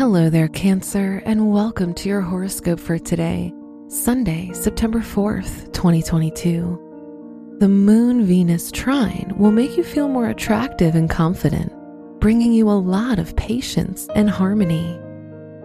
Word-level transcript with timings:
Hello 0.00 0.30
there, 0.30 0.48
Cancer, 0.48 1.20
and 1.26 1.52
welcome 1.52 1.92
to 1.92 2.08
your 2.08 2.22
horoscope 2.22 2.80
for 2.80 2.98
today, 2.98 3.52
Sunday, 3.88 4.50
September 4.54 5.00
4th, 5.00 5.70
2022. 5.74 7.56
The 7.58 7.68
Moon 7.68 8.24
Venus 8.24 8.72
trine 8.72 9.34
will 9.36 9.50
make 9.50 9.76
you 9.76 9.84
feel 9.84 10.08
more 10.08 10.28
attractive 10.28 10.94
and 10.94 11.10
confident, 11.10 11.70
bringing 12.18 12.50
you 12.54 12.70
a 12.70 12.80
lot 12.80 13.18
of 13.18 13.36
patience 13.36 14.08
and 14.14 14.30
harmony. 14.30 14.98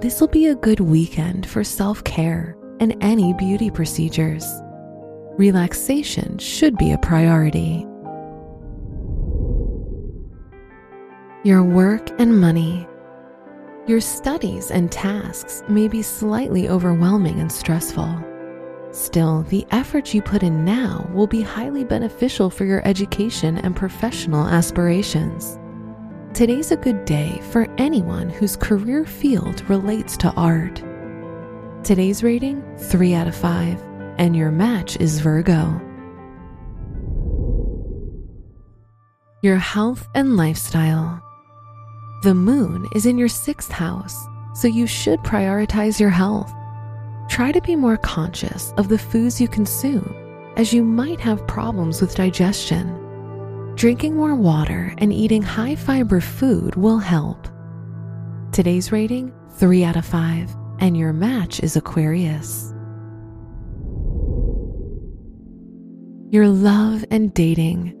This 0.00 0.20
will 0.20 0.28
be 0.28 0.46
a 0.46 0.54
good 0.54 0.78
weekend 0.78 1.44
for 1.44 1.64
self 1.64 2.04
care 2.04 2.56
and 2.78 2.96
any 3.00 3.32
beauty 3.32 3.68
procedures. 3.68 4.46
Relaxation 5.38 6.38
should 6.38 6.76
be 6.76 6.92
a 6.92 6.98
priority. 6.98 7.84
Your 11.42 11.64
work 11.64 12.08
and 12.20 12.40
money. 12.40 12.86
Your 13.86 14.00
studies 14.00 14.70
and 14.70 14.92
tasks 14.92 15.62
may 15.66 15.88
be 15.88 16.02
slightly 16.02 16.68
overwhelming 16.68 17.40
and 17.40 17.50
stressful. 17.50 18.22
Still, 18.92 19.42
the 19.44 19.66
effort 19.70 20.12
you 20.12 20.20
put 20.20 20.42
in 20.42 20.64
now 20.64 21.08
will 21.12 21.26
be 21.26 21.40
highly 21.40 21.84
beneficial 21.84 22.50
for 22.50 22.64
your 22.64 22.86
education 22.86 23.56
and 23.58 23.74
professional 23.74 24.46
aspirations. 24.46 25.58
Today's 26.34 26.70
a 26.70 26.76
good 26.76 27.04
day 27.04 27.40
for 27.50 27.66
anyone 27.78 28.28
whose 28.28 28.54
career 28.54 29.04
field 29.06 29.68
relates 29.68 30.16
to 30.18 30.30
art. 30.32 30.76
Today's 31.82 32.22
rating 32.22 32.62
3 32.76 33.14
out 33.14 33.28
of 33.28 33.34
5, 33.34 33.82
and 34.18 34.36
your 34.36 34.50
match 34.50 34.96
is 34.98 35.20
Virgo. 35.20 35.80
Your 39.42 39.56
health 39.56 40.06
and 40.14 40.36
lifestyle. 40.36 41.22
The 42.22 42.34
moon 42.34 42.86
is 42.94 43.06
in 43.06 43.16
your 43.16 43.28
sixth 43.28 43.70
house, 43.70 44.26
so 44.52 44.68
you 44.68 44.86
should 44.86 45.20
prioritize 45.20 45.98
your 45.98 46.10
health. 46.10 46.52
Try 47.30 47.50
to 47.50 47.62
be 47.62 47.74
more 47.74 47.96
conscious 47.96 48.74
of 48.76 48.88
the 48.88 48.98
foods 48.98 49.40
you 49.40 49.48
consume, 49.48 50.14
as 50.58 50.70
you 50.70 50.84
might 50.84 51.18
have 51.20 51.46
problems 51.46 52.02
with 52.02 52.14
digestion. 52.14 52.94
Drinking 53.74 54.16
more 54.16 54.34
water 54.34 54.94
and 54.98 55.14
eating 55.14 55.40
high 55.40 55.74
fiber 55.74 56.20
food 56.20 56.74
will 56.74 56.98
help. 56.98 57.48
Today's 58.52 58.92
rating 58.92 59.32
3 59.52 59.82
out 59.84 59.96
of 59.96 60.04
5, 60.04 60.54
and 60.80 60.98
your 60.98 61.14
match 61.14 61.60
is 61.60 61.74
Aquarius. 61.74 62.74
Your 66.28 66.48
love 66.48 67.02
and 67.10 67.32
dating. 67.32 67.96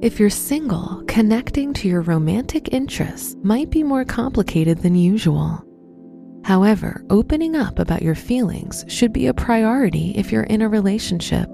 If 0.00 0.20
you're 0.20 0.30
single, 0.30 1.02
connecting 1.08 1.74
to 1.74 1.88
your 1.88 2.02
romantic 2.02 2.72
interests 2.72 3.34
might 3.42 3.68
be 3.68 3.82
more 3.82 4.04
complicated 4.04 4.78
than 4.78 4.94
usual. 4.94 5.60
However, 6.44 7.04
opening 7.10 7.56
up 7.56 7.80
about 7.80 8.02
your 8.02 8.14
feelings 8.14 8.84
should 8.86 9.12
be 9.12 9.26
a 9.26 9.34
priority 9.34 10.12
if 10.16 10.30
you're 10.30 10.44
in 10.44 10.62
a 10.62 10.68
relationship, 10.68 11.48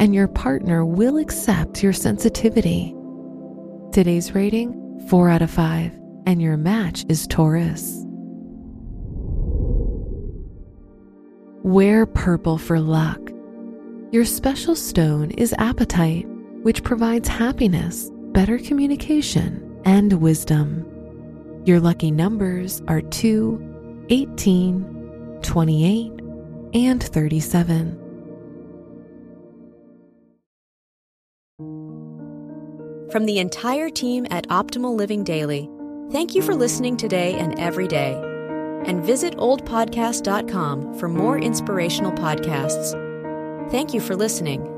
and 0.00 0.12
your 0.12 0.26
partner 0.26 0.84
will 0.84 1.16
accept 1.18 1.80
your 1.80 1.92
sensitivity. 1.92 2.92
Today's 3.92 4.34
rating 4.34 5.06
4 5.08 5.30
out 5.30 5.42
of 5.42 5.50
5, 5.52 5.96
and 6.26 6.42
your 6.42 6.56
match 6.56 7.04
is 7.08 7.28
Taurus. 7.28 8.02
Wear 11.62 12.04
purple 12.04 12.58
for 12.58 12.80
luck. 12.80 13.30
Your 14.10 14.24
special 14.24 14.74
stone 14.74 15.30
is 15.30 15.54
apatite 15.60 16.32
which 16.66 16.82
provides 16.82 17.28
happiness, 17.28 18.10
better 18.32 18.58
communication, 18.58 19.80
and 19.84 20.14
wisdom. 20.14 20.84
Your 21.64 21.78
lucky 21.78 22.10
numbers 22.10 22.82
are 22.88 23.02
2, 23.02 24.06
18, 24.08 25.38
28, 25.42 26.12
and 26.74 27.00
37. 27.00 27.96
From 33.12 33.26
the 33.26 33.38
entire 33.38 33.88
team 33.88 34.26
at 34.32 34.48
Optimal 34.48 34.96
Living 34.96 35.22
Daily, 35.22 35.70
thank 36.10 36.34
you 36.34 36.42
for 36.42 36.56
listening 36.56 36.96
today 36.96 37.34
and 37.34 37.56
every 37.60 37.86
day. 37.86 38.20
And 38.86 39.04
visit 39.04 39.36
oldpodcast.com 39.36 40.98
for 40.98 41.08
more 41.08 41.38
inspirational 41.38 42.10
podcasts. 42.10 42.90
Thank 43.70 43.94
you 43.94 44.00
for 44.00 44.16
listening. 44.16 44.75